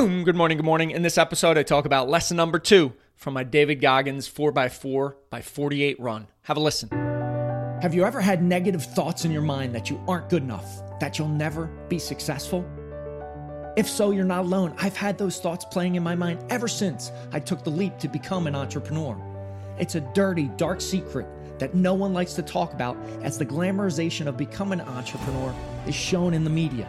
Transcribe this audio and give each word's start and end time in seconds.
Boom! 0.00 0.24
Good 0.24 0.34
morning, 0.34 0.56
good 0.56 0.64
morning. 0.64 0.92
In 0.92 1.02
this 1.02 1.18
episode, 1.18 1.58
I 1.58 1.62
talk 1.62 1.84
about 1.84 2.08
lesson 2.08 2.34
number 2.34 2.58
two 2.58 2.94
from 3.16 3.34
my 3.34 3.44
David 3.44 3.82
Goggins 3.82 4.26
4x4 4.26 5.14
by 5.28 5.42
48 5.42 6.00
run. 6.00 6.26
Have 6.44 6.56
a 6.56 6.60
listen. 6.60 6.88
Have 7.82 7.92
you 7.92 8.06
ever 8.06 8.18
had 8.18 8.42
negative 8.42 8.82
thoughts 8.82 9.26
in 9.26 9.30
your 9.30 9.42
mind 9.42 9.74
that 9.74 9.90
you 9.90 10.02
aren't 10.08 10.30
good 10.30 10.42
enough, 10.42 10.66
that 11.00 11.18
you'll 11.18 11.28
never 11.28 11.66
be 11.90 11.98
successful? 11.98 12.64
If 13.76 13.86
so, 13.86 14.10
you're 14.10 14.24
not 14.24 14.46
alone. 14.46 14.74
I've 14.78 14.96
had 14.96 15.18
those 15.18 15.38
thoughts 15.38 15.66
playing 15.66 15.96
in 15.96 16.02
my 16.02 16.14
mind 16.14 16.42
ever 16.48 16.66
since 16.66 17.12
I 17.30 17.38
took 17.38 17.62
the 17.62 17.68
leap 17.68 17.98
to 17.98 18.08
become 18.08 18.46
an 18.46 18.54
entrepreneur. 18.54 19.20
It's 19.78 19.96
a 19.96 20.00
dirty, 20.14 20.48
dark 20.56 20.80
secret 20.80 21.26
that 21.58 21.74
no 21.74 21.92
one 21.92 22.14
likes 22.14 22.32
to 22.34 22.42
talk 22.42 22.72
about 22.72 22.96
as 23.22 23.36
the 23.36 23.44
glamorization 23.44 24.28
of 24.28 24.38
becoming 24.38 24.80
an 24.80 24.88
entrepreneur 24.88 25.54
is 25.86 25.94
shown 25.94 26.32
in 26.32 26.42
the 26.42 26.48
media. 26.48 26.88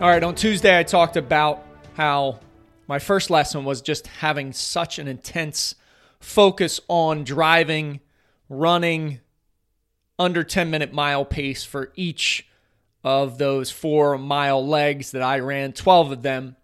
All 0.00 0.10
right, 0.10 0.24
on 0.24 0.34
Tuesday, 0.34 0.76
I 0.76 0.82
talked 0.82 1.16
about 1.16 1.64
how 1.94 2.40
my 2.88 2.98
first 2.98 3.30
lesson 3.30 3.64
was 3.64 3.80
just 3.80 4.08
having 4.08 4.52
such 4.52 4.98
an 4.98 5.06
intense 5.06 5.76
focus 6.18 6.80
on 6.88 7.22
driving, 7.22 8.00
running 8.48 9.20
under 10.18 10.42
10 10.42 10.68
minute 10.68 10.92
mile 10.92 11.24
pace 11.24 11.62
for 11.62 11.92
each 11.94 12.48
of 13.04 13.38
those 13.38 13.70
four 13.70 14.18
mile 14.18 14.66
legs 14.66 15.12
that 15.12 15.22
I 15.22 15.38
ran, 15.38 15.72
12 15.72 16.10
of 16.10 16.22
them. 16.22 16.56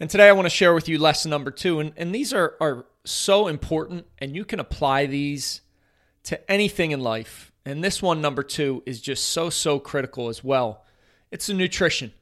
And 0.00 0.08
today 0.08 0.28
I 0.28 0.32
want 0.32 0.46
to 0.46 0.50
share 0.50 0.72
with 0.72 0.88
you 0.88 0.98
lesson 0.98 1.30
number 1.30 1.50
two. 1.50 1.78
And, 1.78 1.92
and 1.98 2.14
these 2.14 2.32
are, 2.32 2.54
are 2.58 2.86
so 3.04 3.48
important, 3.48 4.06
and 4.18 4.34
you 4.34 4.46
can 4.46 4.60
apply 4.60 5.04
these 5.04 5.60
to 6.24 6.50
anything 6.50 6.92
in 6.92 7.00
life. 7.00 7.52
And 7.66 7.84
this 7.84 8.00
one, 8.00 8.22
number 8.22 8.42
two, 8.42 8.82
is 8.86 9.02
just 9.02 9.28
so, 9.28 9.50
so 9.50 9.78
critical 9.78 10.30
as 10.30 10.42
well. 10.42 10.86
It's 11.30 11.46
the 11.46 11.54
nutrition. 11.54 12.14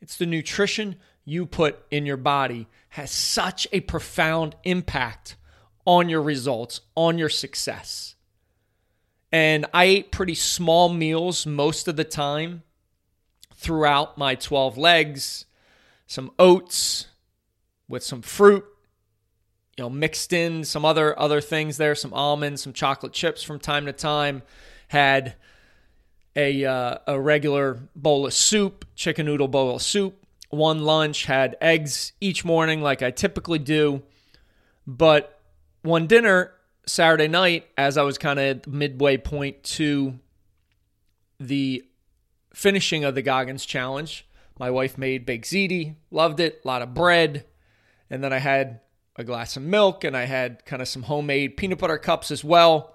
It's 0.00 0.16
the 0.16 0.26
nutrition 0.26 0.96
you 1.24 1.46
put 1.46 1.84
in 1.90 2.06
your 2.06 2.16
body 2.16 2.66
has 2.90 3.10
such 3.10 3.66
a 3.72 3.80
profound 3.80 4.56
impact 4.64 5.36
on 5.84 6.08
your 6.08 6.22
results, 6.22 6.80
on 6.96 7.18
your 7.18 7.28
success. 7.28 8.14
And 9.32 9.66
I 9.72 9.84
ate 9.84 10.12
pretty 10.12 10.34
small 10.34 10.88
meals 10.88 11.46
most 11.46 11.86
of 11.86 11.96
the 11.96 12.04
time 12.04 12.62
throughout 13.54 14.18
my 14.18 14.34
12 14.34 14.76
legs, 14.76 15.44
some 16.06 16.32
oats 16.38 17.06
with 17.88 18.02
some 18.02 18.22
fruit, 18.22 18.64
you 19.76 19.84
know, 19.84 19.90
mixed 19.90 20.32
in 20.32 20.64
some 20.64 20.84
other 20.84 21.16
other 21.18 21.40
things 21.40 21.76
there, 21.76 21.94
some 21.94 22.12
almonds, 22.12 22.62
some 22.62 22.72
chocolate 22.72 23.12
chips 23.12 23.42
from 23.42 23.58
time 23.58 23.86
to 23.86 23.92
time, 23.92 24.42
had 24.88 25.36
a 26.36 26.64
uh, 26.64 26.98
a 27.06 27.20
regular 27.20 27.78
bowl 27.94 28.26
of 28.26 28.34
soup, 28.34 28.84
chicken 28.94 29.26
noodle 29.26 29.48
bowl 29.48 29.76
of 29.76 29.82
soup. 29.82 30.16
One 30.50 30.82
lunch 30.82 31.26
had 31.26 31.56
eggs 31.60 32.12
each 32.20 32.44
morning, 32.44 32.82
like 32.82 33.02
I 33.02 33.10
typically 33.10 33.58
do. 33.58 34.02
But 34.86 35.40
one 35.82 36.06
dinner 36.06 36.52
Saturday 36.86 37.28
night, 37.28 37.66
as 37.78 37.96
I 37.96 38.02
was 38.02 38.18
kind 38.18 38.38
of 38.38 38.66
midway 38.66 39.16
point 39.16 39.62
to 39.64 40.18
the 41.38 41.84
finishing 42.52 43.04
of 43.04 43.14
the 43.14 43.22
Goggins 43.22 43.64
challenge, 43.64 44.26
my 44.58 44.70
wife 44.70 44.98
made 44.98 45.24
baked 45.24 45.46
ziti, 45.46 45.94
loved 46.10 46.40
it, 46.40 46.60
a 46.64 46.68
lot 46.68 46.82
of 46.82 46.94
bread, 46.94 47.46
and 48.10 48.22
then 48.22 48.32
I 48.32 48.38
had 48.38 48.80
a 49.16 49.24
glass 49.24 49.56
of 49.56 49.62
milk 49.62 50.02
and 50.04 50.16
I 50.16 50.24
had 50.24 50.64
kind 50.64 50.82
of 50.82 50.88
some 50.88 51.04
homemade 51.04 51.56
peanut 51.56 51.78
butter 51.78 51.98
cups 51.98 52.30
as 52.30 52.42
well. 52.42 52.94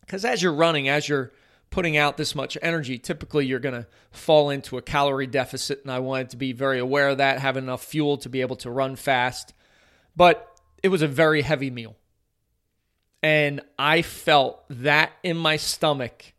Because 0.00 0.24
as 0.24 0.42
you're 0.42 0.52
running, 0.52 0.88
as 0.88 1.08
you're 1.08 1.32
putting 1.70 1.96
out 1.96 2.16
this 2.16 2.34
much 2.34 2.58
energy, 2.62 2.98
typically 2.98 3.46
you're 3.46 3.60
going 3.60 3.74
to 3.74 3.86
fall 4.10 4.50
into 4.50 4.76
a 4.76 4.82
calorie 4.82 5.26
deficit. 5.26 5.82
And 5.82 5.90
I 5.90 6.00
wanted 6.00 6.30
to 6.30 6.36
be 6.36 6.52
very 6.52 6.78
aware 6.78 7.10
of 7.10 7.18
that, 7.18 7.38
have 7.38 7.56
enough 7.56 7.84
fuel 7.84 8.16
to 8.18 8.28
be 8.28 8.40
able 8.40 8.56
to 8.56 8.70
run 8.70 8.96
fast. 8.96 9.54
But 10.16 10.46
it 10.82 10.88
was 10.88 11.02
a 11.02 11.08
very 11.08 11.42
heavy 11.42 11.70
meal. 11.70 11.96
And 13.22 13.60
I 13.78 14.02
felt 14.02 14.64
that 14.70 15.12
in 15.22 15.36
my 15.36 15.56
stomach 15.56 16.32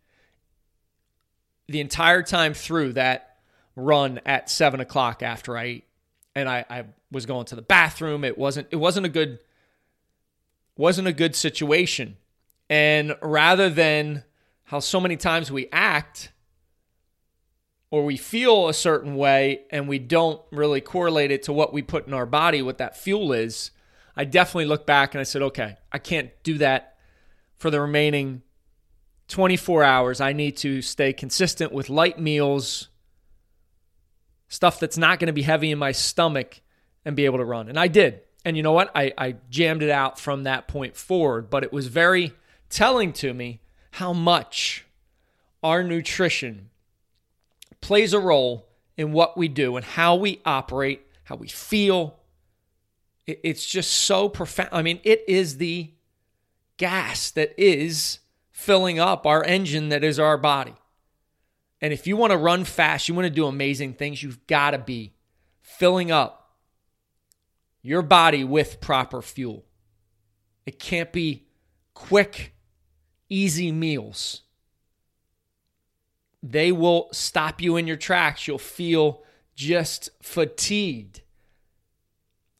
the 1.67 1.79
entire 1.79 2.23
time 2.23 2.53
through 2.53 2.93
that 2.93 3.37
run 3.75 4.19
at 4.25 4.49
seven 4.49 4.79
o'clock 4.79 5.23
after 5.23 5.57
I 5.57 5.63
ate. 5.63 5.87
And 6.35 6.49
I, 6.49 6.65
I 6.69 6.85
was 7.11 7.25
going 7.25 7.45
to 7.47 7.55
the 7.55 7.61
bathroom. 7.61 8.23
It 8.23 8.37
wasn't 8.37 8.67
it 8.71 8.77
wasn't 8.77 9.05
a 9.05 9.09
good 9.09 9.39
wasn't 10.77 11.07
a 11.07 11.13
good 11.13 11.35
situation. 11.35 12.17
And 12.69 13.15
rather 13.21 13.69
than 13.69 14.23
how 14.71 14.79
so 14.79 15.01
many 15.01 15.17
times 15.17 15.51
we 15.51 15.67
act 15.73 16.31
or 17.89 18.05
we 18.05 18.15
feel 18.15 18.69
a 18.69 18.73
certain 18.73 19.17
way 19.17 19.63
and 19.69 19.85
we 19.85 19.99
don't 19.99 20.41
really 20.49 20.79
correlate 20.79 21.29
it 21.29 21.43
to 21.43 21.51
what 21.51 21.73
we 21.73 21.81
put 21.81 22.07
in 22.07 22.13
our 22.13 22.25
body, 22.25 22.61
what 22.61 22.77
that 22.77 22.95
fuel 22.95 23.33
is, 23.33 23.71
I 24.15 24.23
definitely 24.23 24.67
look 24.67 24.85
back 24.85 25.13
and 25.13 25.19
I 25.19 25.23
said, 25.23 25.41
okay, 25.41 25.75
I 25.91 25.97
can't 25.97 26.29
do 26.43 26.57
that 26.59 26.95
for 27.57 27.69
the 27.69 27.81
remaining 27.81 28.43
24 29.27 29.83
hours. 29.83 30.21
I 30.21 30.31
need 30.31 30.55
to 30.57 30.81
stay 30.81 31.11
consistent 31.11 31.73
with 31.73 31.89
light 31.89 32.17
meals, 32.17 32.87
stuff 34.47 34.79
that's 34.79 34.97
not 34.97 35.19
going 35.19 35.27
to 35.27 35.33
be 35.33 35.41
heavy 35.41 35.69
in 35.71 35.79
my 35.79 35.91
stomach, 35.91 36.61
and 37.03 37.13
be 37.13 37.25
able 37.25 37.39
to 37.39 37.45
run. 37.45 37.67
And 37.67 37.77
I 37.77 37.89
did. 37.89 38.21
And 38.45 38.55
you 38.55 38.63
know 38.63 38.71
what? 38.71 38.89
I, 38.95 39.11
I 39.17 39.35
jammed 39.49 39.83
it 39.83 39.89
out 39.89 40.17
from 40.17 40.43
that 40.43 40.69
point 40.69 40.95
forward, 40.95 41.49
but 41.49 41.65
it 41.65 41.73
was 41.73 41.87
very 41.87 42.31
telling 42.69 43.11
to 43.11 43.33
me 43.33 43.59
how 43.91 44.13
much 44.13 44.85
our 45.63 45.83
nutrition 45.83 46.69
plays 47.81 48.13
a 48.13 48.19
role 48.19 48.67
in 48.97 49.11
what 49.11 49.37
we 49.37 49.47
do 49.47 49.75
and 49.75 49.85
how 49.85 50.15
we 50.15 50.41
operate, 50.45 51.05
how 51.23 51.35
we 51.35 51.47
feel. 51.47 52.19
It's 53.27 53.65
just 53.65 53.91
so 53.91 54.29
profound. 54.29 54.69
I 54.71 54.81
mean, 54.81 54.99
it 55.03 55.23
is 55.27 55.57
the 55.57 55.91
gas 56.77 57.31
that 57.31 57.53
is 57.57 58.19
filling 58.51 58.99
up 58.99 59.25
our 59.25 59.43
engine 59.43 59.89
that 59.89 60.03
is 60.03 60.19
our 60.19 60.37
body. 60.37 60.73
And 61.81 61.91
if 61.91 62.05
you 62.05 62.15
want 62.15 62.31
to 62.31 62.37
run 62.37 62.63
fast, 62.63 63.07
you 63.07 63.15
want 63.15 63.25
to 63.25 63.33
do 63.33 63.47
amazing 63.47 63.93
things, 63.93 64.21
you've 64.21 64.45
got 64.47 64.71
to 64.71 64.77
be 64.77 65.13
filling 65.61 66.11
up 66.11 66.57
your 67.81 68.03
body 68.03 68.43
with 68.43 68.79
proper 68.81 69.21
fuel. 69.21 69.65
It 70.65 70.79
can't 70.79 71.11
be 71.11 71.47
quick 71.95 72.53
easy 73.31 73.71
meals. 73.71 74.41
They 76.43 76.71
will 76.71 77.07
stop 77.11 77.61
you 77.61 77.77
in 77.77 77.87
your 77.87 77.97
tracks. 77.97 78.47
You'll 78.47 78.57
feel 78.57 79.23
just 79.55 80.09
fatigued. 80.21 81.21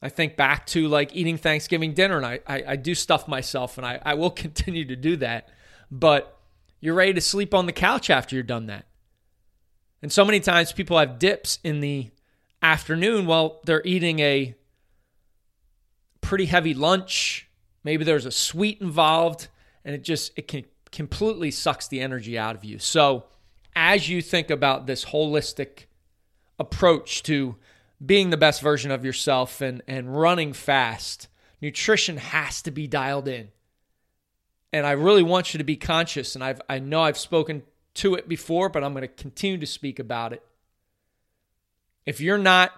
I 0.00 0.08
think 0.08 0.36
back 0.36 0.66
to 0.68 0.88
like 0.88 1.14
eating 1.14 1.36
Thanksgiving 1.36 1.94
dinner, 1.94 2.16
and 2.16 2.26
I, 2.26 2.40
I, 2.46 2.64
I 2.68 2.76
do 2.76 2.94
stuff 2.94 3.28
myself, 3.28 3.78
and 3.78 3.86
I, 3.86 4.00
I 4.04 4.14
will 4.14 4.30
continue 4.44 4.84
to 4.86 4.96
do 4.96 5.16
that. 5.16 5.48
But 5.90 6.36
you're 6.80 6.94
ready 6.94 7.12
to 7.12 7.20
sleep 7.20 7.54
on 7.54 7.66
the 7.66 7.72
couch 7.72 8.10
after 8.10 8.34
you're 8.34 8.42
done 8.42 8.66
that. 8.66 8.86
And 10.00 10.10
so 10.10 10.24
many 10.24 10.40
times 10.40 10.72
people 10.72 10.98
have 10.98 11.20
dips 11.20 11.60
in 11.62 11.80
the 11.80 12.10
afternoon 12.60 13.26
while 13.26 13.60
they're 13.64 13.82
eating 13.84 14.18
a 14.18 14.56
pretty 16.20 16.46
heavy 16.46 16.74
lunch. 16.74 17.48
Maybe 17.84 18.04
there's 18.04 18.26
a 18.26 18.32
sweet 18.32 18.80
involved 18.80 19.48
and 19.84 19.94
it 19.94 20.02
just 20.02 20.32
it 20.36 20.48
can 20.48 20.64
completely 20.90 21.50
sucks 21.50 21.88
the 21.88 22.00
energy 22.00 22.38
out 22.38 22.54
of 22.54 22.64
you. 22.64 22.78
So, 22.78 23.24
as 23.74 24.08
you 24.08 24.22
think 24.22 24.50
about 24.50 24.86
this 24.86 25.06
holistic 25.06 25.86
approach 26.58 27.22
to 27.24 27.56
being 28.04 28.30
the 28.30 28.36
best 28.36 28.60
version 28.60 28.90
of 28.90 29.04
yourself 29.04 29.60
and 29.60 29.82
and 29.88 30.16
running 30.16 30.52
fast, 30.52 31.28
nutrition 31.60 32.16
has 32.18 32.62
to 32.62 32.70
be 32.70 32.86
dialed 32.86 33.28
in. 33.28 33.48
And 34.72 34.86
I 34.86 34.92
really 34.92 35.22
want 35.22 35.52
you 35.52 35.58
to 35.58 35.64
be 35.64 35.76
conscious 35.76 36.34
and 36.34 36.44
I've 36.44 36.60
I 36.68 36.78
know 36.78 37.02
I've 37.02 37.18
spoken 37.18 37.62
to 37.94 38.14
it 38.14 38.28
before, 38.28 38.68
but 38.68 38.82
I'm 38.82 38.92
going 38.92 39.02
to 39.02 39.08
continue 39.08 39.58
to 39.58 39.66
speak 39.66 39.98
about 39.98 40.32
it. 40.32 40.42
If 42.06 42.20
you're 42.20 42.38
not 42.38 42.72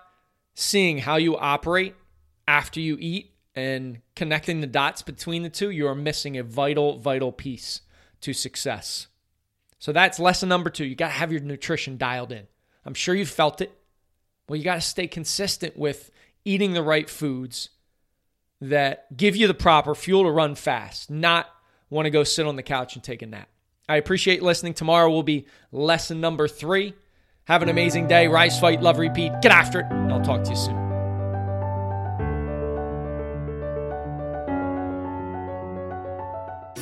seeing 0.55 0.99
how 0.99 1.17
you 1.17 1.37
operate 1.37 1.95
after 2.47 2.81
you 2.81 2.97
eat 3.01 3.34
and 3.55 4.01
connecting 4.17 4.61
the 4.61 4.67
dots 4.67 5.03
between 5.03 5.43
the 5.43 5.51
two, 5.51 5.71
you 5.71 5.87
are 5.87 5.95
missing 5.95 6.37
a 6.37 6.43
vital, 6.43 6.99
vital 6.99 7.33
piece 7.33 7.83
to 8.21 8.33
success. 8.33 9.07
So 9.79 9.93
that's 9.93 10.19
lesson 10.19 10.49
number 10.49 10.71
two. 10.71 10.85
You 10.85 10.95
got 10.95 11.09
to 11.09 11.15
have 11.15 11.31
your 11.31 11.41
nutrition 11.41 11.97
dialed 11.97 12.33
in. 12.33 12.47
I'm 12.85 12.95
sure 12.95 13.15
you've 13.15 13.29
felt 13.29 13.61
it. 13.61 13.73
Well, 14.49 14.57
you 14.57 14.65
got 14.65 14.77
to 14.77 14.81
stay 14.81 15.07
consistent 15.07 15.77
with 15.77 16.11
eating 16.45 16.73
the 16.73 16.83
right 16.83 17.09
foods 17.09 17.71
that 18.61 19.15
give 19.17 19.37
you 19.37 19.47
the 19.47 19.55
proper 19.55 19.95
fuel 19.95 20.25
to 20.25 20.31
run 20.31 20.55
fast, 20.55 21.11
not 21.11 21.49
want 21.91 22.07
to 22.07 22.11
go 22.11 22.25
sit 22.25 22.47
on 22.47 22.57
the 22.57 22.63
couch 22.63 22.95
and 22.95 23.05
take 23.05 23.23
a 23.23 23.27
nap. 23.27 23.49
I 23.89 23.97
appreciate 23.97 24.43
listening. 24.43 24.75
Tomorrow 24.75 25.11
will 25.11 25.23
be 25.23 25.47
lesson 25.71 26.21
number 26.21 26.49
three. 26.49 26.95
Have 27.45 27.63
an 27.63 27.69
amazing 27.69 28.09
day. 28.09 28.27
Rise, 28.27 28.59
fight, 28.59 28.81
love, 28.81 28.99
repeat. 28.99 29.33
Get 29.43 29.53
after 29.53 29.81
it. 29.81 29.87
And 29.91 30.13
I'll 30.13 30.23
talk 30.23 30.45
to 30.45 30.51
you 30.51 30.57
soon. 30.57 30.84